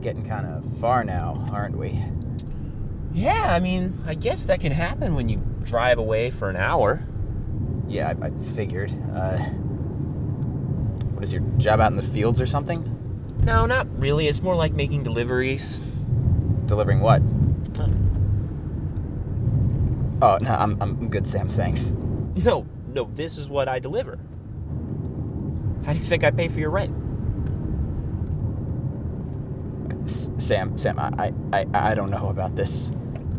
getting 0.00 0.26
kind 0.26 0.46
of 0.46 0.64
far 0.78 1.04
now, 1.04 1.42
aren't 1.50 1.76
we? 1.76 2.02
Yeah, 3.12 3.54
I 3.54 3.60
mean, 3.60 3.98
I 4.06 4.14
guess 4.14 4.44
that 4.44 4.60
can 4.60 4.72
happen 4.72 5.14
when 5.14 5.28
you 5.28 5.38
drive 5.64 5.98
away 5.98 6.30
for 6.30 6.50
an 6.50 6.56
hour. 6.56 7.04
Yeah, 7.86 8.12
I, 8.20 8.26
I 8.26 8.30
figured. 8.54 8.90
Uh, 9.14 9.38
what 11.12 11.22
is 11.22 11.32
your 11.32 11.42
job 11.58 11.80
out 11.80 11.92
in 11.92 11.96
the 11.96 12.02
fields 12.02 12.40
or 12.40 12.46
something? 12.46 12.90
No, 13.44 13.66
not 13.66 13.86
really. 13.98 14.26
It's 14.26 14.42
more 14.42 14.56
like 14.56 14.72
making 14.72 15.04
deliveries. 15.04 15.80
Delivering 16.66 17.00
what? 17.00 17.22
Huh. 17.76 17.88
Oh, 20.22 20.38
no, 20.40 20.50
I'm, 20.50 20.80
I'm 20.80 21.08
good, 21.08 21.26
Sam, 21.26 21.48
thanks. 21.48 21.92
No, 22.36 22.66
no, 22.88 23.10
this 23.14 23.36
is 23.36 23.48
what 23.48 23.68
I 23.68 23.78
deliver. 23.78 24.18
How 25.84 25.92
do 25.92 25.98
you 25.98 26.04
think 26.04 26.24
I 26.24 26.30
pay 26.30 26.48
for 26.48 26.58
your 26.58 26.70
rent? 26.70 26.96
Sam, 30.06 30.76
Sam, 30.76 30.98
I, 30.98 31.10
I, 31.18 31.32
I, 31.52 31.90
I 31.90 31.94
don't 31.94 32.10
know 32.10 32.28
about 32.28 32.56
this. 32.56 32.92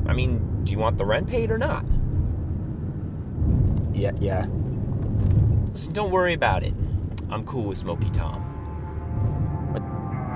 I 0.07 0.13
mean, 0.13 0.63
do 0.63 0.71
you 0.71 0.77
want 0.77 0.97
the 0.97 1.05
rent 1.05 1.27
paid 1.27 1.51
or 1.51 1.57
not? 1.57 1.85
Yeah, 3.93 4.11
yeah. 4.19 4.45
Listen, 5.71 5.93
don't 5.93 6.11
worry 6.11 6.33
about 6.33 6.63
it. 6.63 6.73
I'm 7.29 7.45
cool 7.45 7.63
with 7.63 7.77
Smoky 7.77 8.09
Tom. 8.09 8.41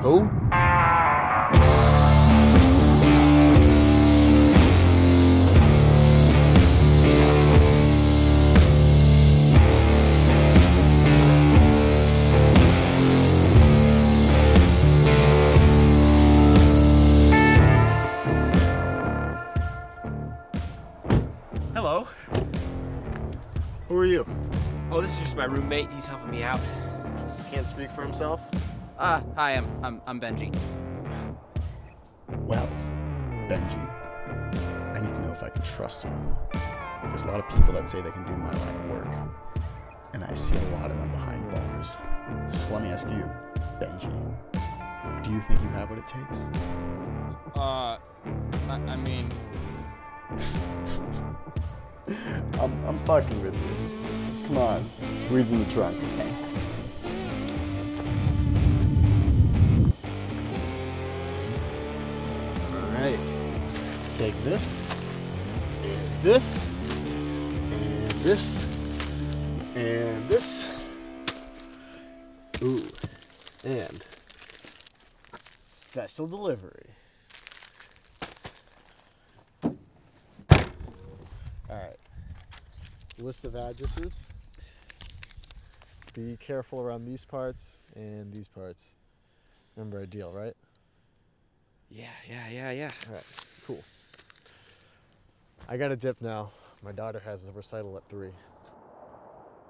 Who? 0.02 0.30
Who 23.90 23.98
are 23.98 24.06
you? 24.06 24.23
Oh, 24.92 25.02
this 25.02 25.14
is 25.14 25.20
just 25.22 25.36
my 25.36 25.45
roommate. 25.45 25.92
He's 25.92 26.06
helping 26.06 26.30
me 26.30 26.44
out. 26.44 26.62
Can't 27.50 27.66
speak 27.66 27.90
for 27.90 28.04
himself? 28.04 28.40
Uh, 29.00 29.20
hi, 29.36 29.54
I'm, 29.54 29.66
I'm, 29.84 30.00
I'm 30.06 30.22
Benji. 30.22 30.56
Well, 32.42 32.70
Benji, 33.48 34.96
I 34.96 35.00
need 35.00 35.16
to 35.16 35.22
know 35.23 35.31
if 35.31 35.42
I 35.42 35.50
can 35.50 35.64
trust 35.64 36.04
you. 36.04 36.12
There's 37.06 37.23
a 37.23 37.30
lot 37.30 37.40
of 37.40 37.50
people 37.50 37.73
that 37.73 37.88
say 37.88 38.00
they 38.00 38.12
can 38.12 38.23
do 38.26 38.34
my 38.34 38.52
line 38.52 38.76
of 38.76 38.90
work, 38.92 39.08
and 40.14 40.24
I 40.24 40.36
see 40.36 40.56
a 40.56 40.70
lot 40.78 40.92
of 40.92 40.98
them 40.98 41.09
behind 41.09 41.50
bars. 41.50 41.98
So 42.53 42.74
let 42.76 42.84
me 42.84 42.90
ask 42.90 43.08
you, 43.08 43.28
Benji, 43.81 45.24
do 45.24 45.31
you 45.31 45.42
think 45.42 45.59
you 45.64 45.70
have 45.70 45.90
what 45.90 45.98
it 45.98 46.08
takes? 46.08 46.42
Uh, 47.58 47.98
I, 48.70 48.76
I 48.88 48.96
mean, 48.98 49.28
I'm, 52.59 52.86
I'm 52.86 52.97
fucking 53.00 53.42
with 53.42 53.53
you. 53.53 54.47
Come 54.47 54.58
on, 54.58 54.89
weed's 55.31 55.52
in 55.52 55.59
the 55.59 55.72
trunk. 55.72 55.97
Alright, 62.73 63.19
take 64.16 64.41
this, 64.44 64.80
and 65.83 66.23
this, 66.23 66.66
and 67.72 68.11
this, 68.23 68.66
and 69.75 70.30
this. 70.30 70.66
Ooh, 72.61 72.86
and 73.63 74.06
special 75.63 76.28
delivery. 76.28 76.88
Alright, 81.69 82.00
list 83.19 83.46
of 83.46 83.56
addresses. 83.56 84.16
Be 86.16 86.35
careful 86.38 86.80
around 86.80 87.06
these 87.06 87.25
parts 87.25 87.78
and 87.96 88.34
these 88.34 88.47
parts. 88.47 88.84
Remember 89.75 90.00
our 90.00 90.07
deal, 90.07 90.34
right? 90.34 90.56
Yeah, 91.91 92.07
yeah, 92.28 92.50
yeah, 92.50 92.72
yeah. 92.72 92.91
Alright, 93.07 93.25
cool. 93.68 93.84
I 95.68 95.78
got 95.78 95.91
a 95.91 95.96
dip 95.96 96.22
now. 96.22 96.50
My 96.84 96.91
daughter 96.91 97.19
has 97.19 97.47
a 97.47 97.52
recital 97.52 97.96
at 97.97 98.09
3. 98.09 98.31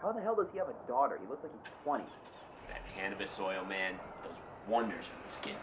How 0.01 0.13
the 0.13 0.21
hell 0.21 0.35
does 0.35 0.47
he 0.53 0.57
have 0.59 0.69
a 0.69 0.87
daughter? 0.87 1.19
He 1.21 1.27
looks 1.27 1.43
like 1.43 1.51
he's 1.51 1.71
20. 1.83 2.05
That 2.69 2.81
cannabis 2.95 3.31
oil, 3.39 3.65
man, 3.65 3.95
does 4.23 4.31
wonders 4.69 5.03
for 5.03 5.27
the 5.27 5.35
skin. 5.35 5.57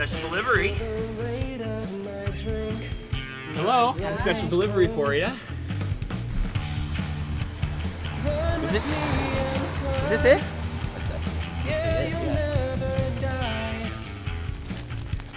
Special 0.00 0.30
delivery. 0.30 0.72
The 0.78 1.22
rate 1.22 1.60
of 1.60 2.04
my 2.06 2.24
drink. 2.38 2.88
Hello, 3.52 3.92
have 3.92 4.14
a 4.14 4.18
special 4.18 4.48
delivery 4.48 4.88
for 4.88 5.14
you. 5.14 5.28
Is 8.64 8.72
this? 8.72 9.06
Is 10.04 10.08
this 10.08 10.24
it? 10.24 10.42
Yeah, 11.66 12.08
you'll 12.08 12.32
never 12.32 13.20
die. 13.20 13.90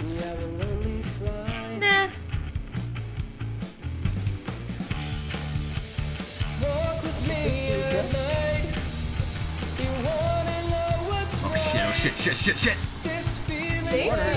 You 0.00 0.16
have 0.20 0.42
a 0.42 0.46
lonely 0.46 1.02
flight. 1.02 1.78
Nah. 1.80 2.08
Walk 6.62 7.02
with 7.02 7.28
me 7.28 7.70
at 7.70 8.12
night. 8.14 8.78
You 9.78 9.90
wanna 10.06 10.58
know 10.70 10.96
what's 11.10 11.36
Oh 11.44 11.54
shit! 11.70 11.82
Oh 11.86 11.92
shit! 11.92 12.14
Shit! 12.16 12.36
Shit! 12.38 12.58
Shit! 12.58 12.76
this 13.02 13.38
feeling? 13.40 14.10
Of 14.10 14.33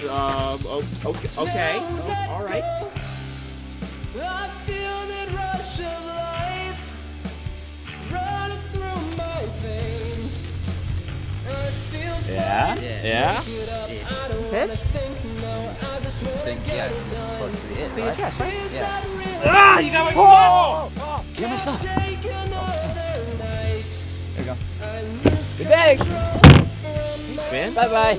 course. 0.00 0.64
Um. 0.64 0.84
Okay. 1.06 1.28
Okay. 1.38 1.78
Oh, 1.80 2.26
all 2.30 2.44
right. 2.44 2.64
I 4.20 4.48
feel 4.66 5.06
that 5.06 5.28
rush 5.32 5.78
of 5.80 6.04
life 6.06 6.80
running 8.12 8.58
through 8.72 9.00
my 9.16 9.46
veins. 9.60 10.34
I 11.48 11.50
feel 11.90 12.16
Yeah. 12.34 12.74
Yeah. 12.76 13.42
it 13.46 13.68
up. 13.68 13.88
I 13.88 13.90
don't 14.28 14.40
Is 14.40 14.52
it? 14.52 14.70
think, 14.70 15.24
no, 15.40 15.54
I 15.80 15.82
just 16.00 16.22
wanna 16.24 16.38
think, 16.38 16.64
get 16.66 16.74
yeah, 16.74 16.88
this 16.88 16.98
is 16.98 17.04
done. 17.12 17.30
supposed 17.38 17.60
to 17.60 17.66
be 17.68 17.74
it, 17.74 17.78
Your 17.96 18.06
right? 18.06 18.16
chest, 18.16 18.40
right? 18.40 18.52
Yeah. 18.72 19.02
Ah! 19.44 19.78
You 19.78 19.90
got 19.92 20.04
my 20.04 20.12
stuff. 20.12 20.92
Get 21.36 21.50
my 21.50 21.56
stuff. 21.56 21.80
take? 21.82 22.22
There 22.22 22.32
you 24.38 24.44
go. 24.44 24.56
I 24.82 24.84
Good 25.58 25.68
day. 25.68 25.96
Thanks, 25.98 27.50
man. 27.52 27.70
Bye 27.74 27.88
bye 27.88 28.18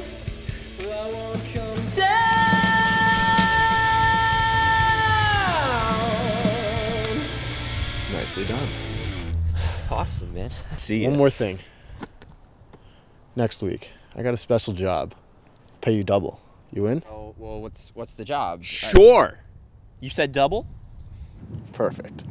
Nicely 8.11 8.45
done. 8.45 8.67
Awesome, 9.91 10.31
man. 10.35 10.51
See 10.77 11.07
One 11.07 11.17
more 11.17 11.31
thing. 11.31 11.57
Next 13.35 13.63
week, 13.63 13.91
I 14.15 14.21
got 14.21 14.35
a 14.35 14.37
special 14.37 14.73
job. 14.73 15.15
Pay 15.81 15.93
you 15.93 16.03
double. 16.03 16.39
You 16.71 16.85
in? 16.85 17.03
Oh, 17.09 17.33
well, 17.37 17.59
what's 17.59 17.91
what's 17.95 18.13
the 18.13 18.23
job? 18.23 18.63
Sure. 18.63 19.39
You 19.99 20.11
said 20.11 20.31
double? 20.31 20.67
Perfect. 21.73 22.23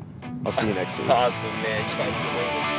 I'll 0.46 0.52
see 0.52 0.68
you 0.68 0.74
next 0.74 0.98
week. 0.98 1.10
Awesome, 1.10 1.50
man. 1.62 1.82
Catch 1.90 2.14
you 2.14 2.38
later. 2.38 2.77